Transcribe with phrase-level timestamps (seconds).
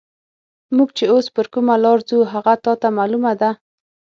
[0.75, 3.49] موږ چې اوس پر کومه لار ځو، هغه تا ته معلومه ده؟